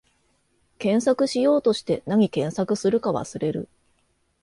[0.79, 3.69] 検索しようとして、なに検索するか忘れる